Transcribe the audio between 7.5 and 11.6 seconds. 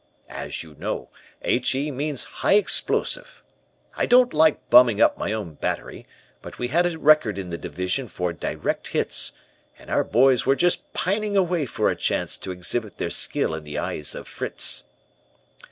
the Division for direct hits, and our boys were just pining